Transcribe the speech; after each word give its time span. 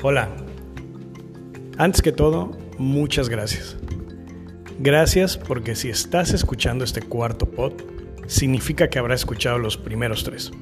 Hola. 0.00 0.28
Antes 1.76 2.02
que 2.02 2.12
todo, 2.12 2.56
muchas 2.78 3.28
gracias. 3.28 3.76
Gracias 4.78 5.36
porque 5.36 5.74
si 5.74 5.90
estás 5.90 6.32
escuchando 6.32 6.84
este 6.84 7.02
cuarto 7.02 7.46
pod, 7.50 7.72
significa 8.28 8.88
que 8.88 9.00
habrás 9.00 9.22
escuchado 9.22 9.58
los 9.58 9.76
primeros 9.76 10.22
tres. 10.22 10.52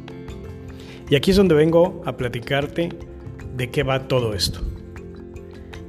Y 1.11 1.17
aquí 1.17 1.33
es 1.33 1.37
donde 1.37 1.55
vengo 1.55 2.03
a 2.07 2.17
platicarte 2.17 2.89
de 3.55 3.71
qué 3.71 3.83
va 3.83 4.09
todo 4.09 4.33
esto. 4.33 4.63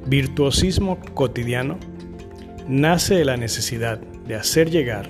Virtuosismo 0.07 0.99
cotidiano 1.13 1.79
nace 2.67 3.15
de 3.15 3.23
la 3.23 3.37
necesidad 3.37 3.97
de 3.97 4.35
hacer 4.35 4.69
llegar 4.69 5.09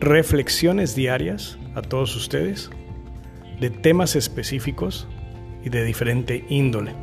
reflexiones 0.00 0.94
diarias 0.94 1.58
a 1.74 1.82
todos 1.82 2.16
ustedes 2.16 2.70
de 3.60 3.68
temas 3.68 4.16
específicos 4.16 5.06
y 5.64 5.70
de 5.70 5.84
diferente 5.84 6.44
índole. 6.48 6.94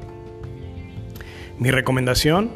Mi 1.58 1.72
recomendación 1.72 2.50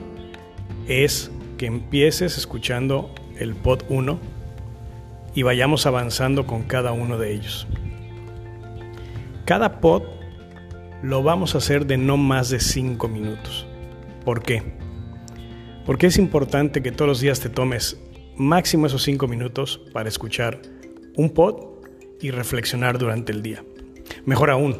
es 0.88 1.32
que 1.58 1.66
empieces 1.66 2.38
escuchando 2.38 3.14
el 3.38 3.56
pod 3.56 3.84
1 3.90 4.20
y 5.34 5.44
vayamos 5.44 5.86
avanzando 5.86 6.46
con 6.46 6.64
cada 6.64 6.92
uno 6.92 7.18
de 7.18 7.34
ellos. 7.34 7.68
Cada 9.46 9.80
pod 9.80 10.04
lo 11.02 11.22
vamos 11.22 11.56
a 11.56 11.60
hacer 11.60 11.86
de 11.86 11.98
no 11.98 12.18
más 12.18 12.50
de 12.50 12.60
5 12.60 13.08
minutos. 13.08 13.68
¿Por 14.24 14.42
qué? 14.42 14.64
Porque 15.86 16.08
es 16.08 16.18
importante 16.18 16.82
que 16.82 16.92
todos 16.92 17.08
los 17.08 17.20
días 17.20 17.40
te 17.40 17.50
tomes 17.50 18.00
máximo 18.38 18.88
esos 18.88 19.04
5 19.04 19.28
minutos 19.28 19.82
para 19.94 20.10
escuchar 20.10 20.62
un 21.16 21.30
pod 21.30 21.76
y 22.22 22.32
reflexionar 22.32 22.98
durante 22.98 23.32
el 23.32 23.44
día. 23.44 23.64
Mejor 24.26 24.50
aún, 24.50 24.78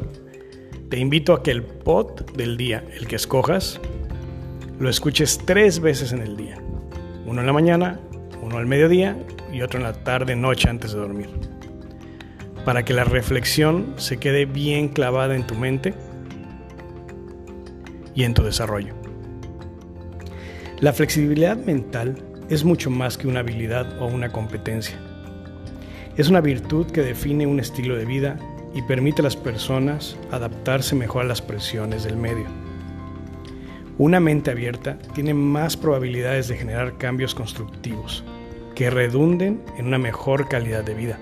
te 0.88 0.98
invito 0.98 1.32
a 1.32 1.42
que 1.42 1.50
el 1.50 1.62
pod 1.62 2.30
del 2.32 2.56
día, 2.56 2.84
el 2.94 3.08
que 3.08 3.16
escojas, 3.16 3.80
lo 4.78 4.88
escuches 4.88 5.40
tres 5.44 5.80
veces 5.80 6.12
en 6.12 6.22
el 6.22 6.36
día. 6.36 6.58
Uno 7.26 7.40
en 7.40 7.46
la 7.46 7.52
mañana, 7.52 7.98
uno 8.40 8.58
al 8.58 8.66
mediodía 8.66 9.16
y 9.52 9.62
otro 9.62 9.78
en 9.78 9.84
la 9.84 9.92
tarde, 9.92 10.36
noche 10.36 10.68
antes 10.68 10.92
de 10.92 11.00
dormir. 11.00 11.28
Para 12.64 12.84
que 12.84 12.94
la 12.94 13.04
reflexión 13.04 13.94
se 13.96 14.18
quede 14.18 14.44
bien 14.44 14.88
clavada 14.88 15.34
en 15.34 15.46
tu 15.46 15.56
mente 15.56 15.94
y 18.14 18.22
en 18.22 18.34
tu 18.34 18.42
desarrollo. 18.42 18.94
La 20.78 20.92
flexibilidad 20.92 21.56
mental 21.56 22.16
es 22.48 22.64
mucho 22.64 22.90
más 22.90 23.18
que 23.18 23.26
una 23.26 23.40
habilidad 23.40 24.00
o 24.00 24.06
una 24.06 24.30
competencia. 24.30 24.96
Es 26.16 26.28
una 26.28 26.40
virtud 26.40 26.86
que 26.86 27.02
define 27.02 27.46
un 27.46 27.58
estilo 27.58 27.96
de 27.96 28.04
vida 28.04 28.38
y 28.76 28.82
permite 28.82 29.22
a 29.22 29.24
las 29.24 29.36
personas 29.36 30.16
adaptarse 30.30 30.94
mejor 30.94 31.22
a 31.22 31.28
las 31.28 31.40
presiones 31.40 32.04
del 32.04 32.18
medio. 32.18 32.44
Una 33.96 34.20
mente 34.20 34.50
abierta 34.50 34.98
tiene 35.14 35.32
más 35.32 35.78
probabilidades 35.78 36.48
de 36.48 36.58
generar 36.58 36.98
cambios 36.98 37.34
constructivos 37.34 38.22
que 38.74 38.90
redunden 38.90 39.62
en 39.78 39.86
una 39.86 39.96
mejor 39.96 40.46
calidad 40.48 40.84
de 40.84 40.92
vida. 40.92 41.18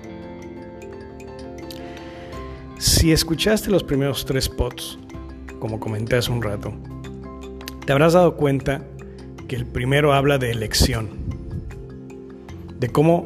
Si 2.77 3.13
escuchaste 3.13 3.71
los 3.71 3.85
primeros 3.85 4.25
tres 4.25 4.49
pods, 4.49 4.99
como 5.59 5.79
comenté 5.79 6.17
hace 6.17 6.33
un 6.33 6.41
rato, 6.41 6.73
te 7.85 7.93
habrás 7.93 8.11
dado 8.11 8.35
cuenta 8.35 8.83
que 9.47 9.55
el 9.55 9.65
primero 9.65 10.11
habla 10.11 10.37
de 10.37 10.51
elección, 10.51 11.09
de 12.77 12.89
cómo 12.89 13.25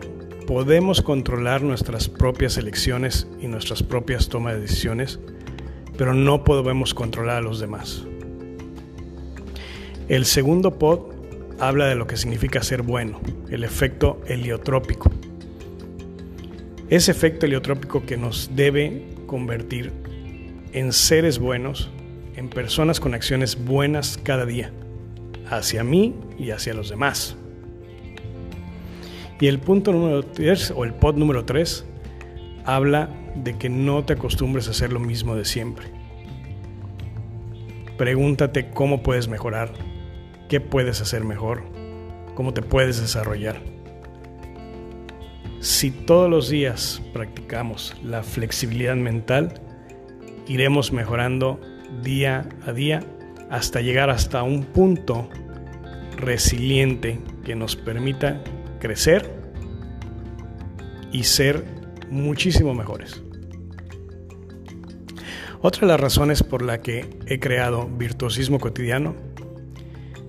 podemos 0.50 1.03
controlar 1.03 1.61
nuestras 1.61 2.09
propias 2.09 2.58
elecciones 2.58 3.28
y 3.39 3.45
nuestras 3.45 3.83
propias 3.83 4.30
tomas 4.30 4.56
de 4.56 4.61
decisiones, 4.61 5.19
pero 5.96 6.16
no 6.16 6.44
podemos 6.44 6.96
controlar 6.96 7.38
a 7.38 7.41
los 7.41 7.59
demás. 7.59 8.03
El 10.07 10.25
segundo 10.25 10.79
pod 10.79 11.01
habla 11.59 11.85
de 11.85 11.94
lo 11.94 12.07
que 12.07 12.18
significa 12.18 12.63
ser 12.63 12.81
bueno, 12.81 13.22
el 13.51 13.63
efecto 13.63 14.24
heliotrópico. 14.25 15.12
Ese 16.90 17.12
efecto 17.12 17.45
heliotrópico 17.45 18.03
que 18.07 18.18
nos 18.18 18.50
debe 18.56 19.03
convertir 19.28 19.91
en 20.74 20.94
seres 20.94 21.38
buenos, 21.38 21.91
en 22.35 22.50
personas 22.50 23.00
con 23.00 23.13
acciones 23.13 23.66
buenas 23.66 24.19
cada 24.24 24.47
día, 24.47 24.72
hacia 25.47 25.84
mí 25.84 26.16
y 26.40 26.50
hacia 26.50 26.74
los 26.74 26.90
demás. 26.90 27.38
Y 29.39 29.47
el 29.47 29.59
punto 29.59 29.94
número 29.94 30.23
3, 30.23 30.73
o 30.75 30.83
el 30.83 30.94
pod 30.94 31.16
número 31.16 31.45
3, 31.45 31.85
habla 32.66 33.09
de 33.35 33.57
que 33.57 33.69
no 33.69 34.03
te 34.03 34.13
acostumbres 34.13 34.67
a 34.67 34.72
hacer 34.72 34.91
lo 34.91 35.00
mismo 35.00 35.35
de 35.35 35.45
siempre. 35.45 35.88
Pregúntate 37.97 38.69
cómo 38.72 39.01
puedes 39.01 39.27
mejorar, 39.29 39.72
qué 40.50 40.59
puedes 40.59 41.01
hacer 41.01 41.23
mejor, 41.23 41.63
cómo 42.35 42.53
te 42.53 42.61
puedes 42.61 43.00
desarrollar. 43.00 43.61
Si 45.61 45.91
todos 45.91 46.29
los 46.29 46.50
días 46.50 47.01
practicamos 47.13 47.95
la 48.03 48.23
flexibilidad 48.23 48.95
mental, 48.95 49.61
iremos 50.47 50.91
mejorando 50.91 51.59
día 52.01 52.47
a 52.66 52.73
día 52.73 53.03
hasta 53.50 53.81
llegar 53.81 54.09
hasta 54.09 54.44
un 54.44 54.63
punto 54.63 55.29
resiliente 56.17 57.19
que 57.45 57.56
nos 57.56 57.75
permita 57.75 58.41
crecer 58.79 59.29
y 61.12 61.23
ser 61.23 61.66
muchísimo 62.09 62.73
mejores. 62.73 63.22
Otra 65.62 65.81
de 65.81 65.88
las 65.88 66.00
razones 66.00 66.41
por 66.41 66.62
la 66.62 66.81
que 66.81 67.09
he 67.25 67.39
creado 67.39 67.88
Virtuosismo 67.88 68.59
Cotidiano 68.59 69.16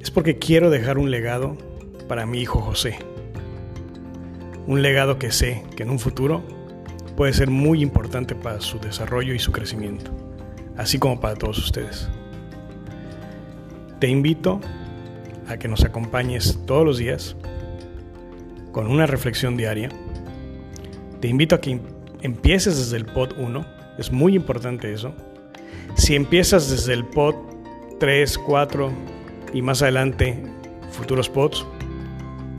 es 0.01 0.11
porque 0.11 0.39
quiero 0.39 0.71
dejar 0.71 0.99
un 0.99 1.11
legado 1.11 1.57
para 2.09 2.27
mi 2.27 2.41
hijo 2.41 2.61
José. 2.61 2.99
Un 4.67 4.83
legado 4.83 5.19
que 5.19 5.31
sé 5.31 5.63
que 5.77 5.85
en 5.85 5.91
un 5.91 6.01
futuro 6.01 6.43
puede 7.17 7.33
ser 7.33 7.51
muy 7.51 7.83
importante 7.83 8.35
para 8.35 8.61
su 8.61 8.81
desarrollo 8.81 9.35
y 9.35 9.39
su 9.39 9.53
crecimiento, 9.53 10.11
así 10.77 10.99
como 10.99 11.21
para 11.21 11.37
todos 11.37 11.59
ustedes. 11.59 12.09
Te 14.01 14.09
invito 14.09 14.61
a 15.47 15.59
que 15.59 15.69
nos 15.69 15.85
acompañes 15.85 16.59
todos 16.67 16.85
los 16.85 16.99
días 16.99 17.37
con 18.73 18.87
una 18.87 19.07
reflexión 19.07 19.57
diaria. 19.57 19.89
Te 21.21 21.29
invito 21.29 21.55
a 21.55 21.61
que 21.61 21.81
empieces 22.23 22.79
desde 22.79 22.97
el 22.97 23.07
pod 23.07 23.33
1, 23.39 23.67
es 23.99 24.11
muy 24.11 24.35
importante 24.35 24.93
eso. 24.93 25.15
Si 25.97 26.15
empiezas 26.15 26.71
desde 26.71 26.95
el 26.95 27.05
pod 27.05 27.35
3, 27.99 28.39
4 28.39 28.91
y 29.53 29.63
más 29.63 29.83
adelante 29.83 30.43
futuros 30.93 31.29
pods, 31.29 31.67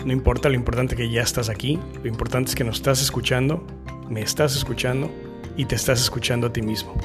no 0.06 0.12
importa, 0.12 0.50
lo 0.50 0.56
importante 0.56 0.96
que 0.96 1.10
ya 1.10 1.22
estás 1.22 1.50
aquí, 1.50 1.80
lo 2.02 2.08
importante 2.08 2.50
es 2.50 2.56
que 2.56 2.64
nos 2.64 2.78
estás 2.78 3.02
escuchando, 3.02 3.66
me 4.10 4.22
estás 4.22 4.56
escuchando 4.56 5.12
y 5.58 5.66
te 5.66 5.76
estás 5.76 6.02
escuchando 6.02 6.48
a 6.48 6.54
ti 6.54 6.62
mismo. 6.62 6.96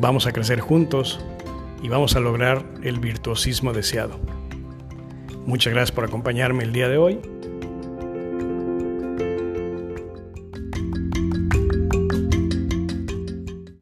Vamos 0.00 0.26
a 0.26 0.32
crecer 0.32 0.60
juntos 0.60 1.20
y 1.82 1.88
vamos 1.88 2.16
a 2.16 2.20
lograr 2.20 2.64
el 2.82 2.98
virtuosismo 2.98 3.72
deseado. 3.72 4.18
Muchas 5.48 5.72
gracias 5.72 5.92
por 5.92 6.04
acompañarme 6.04 6.62
el 6.62 6.74
día 6.74 6.90
de 6.90 6.98
hoy 6.98 7.20